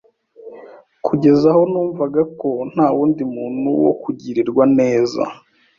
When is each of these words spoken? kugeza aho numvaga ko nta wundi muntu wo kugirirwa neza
kugeza 1.05 1.45
aho 1.53 1.61
numvaga 1.71 2.21
ko 2.39 2.49
nta 2.71 2.87
wundi 2.95 3.23
muntu 3.35 3.69
wo 3.83 3.93
kugirirwa 4.01 4.63
neza 4.79 5.21